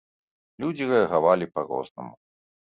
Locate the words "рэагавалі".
0.95-1.45